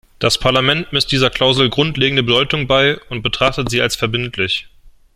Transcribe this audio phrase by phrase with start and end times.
[0.17, 4.67] Das Parlament misst dieser Klausel grundlegende Bedeutung bei und betrachtet sie als verbindlich.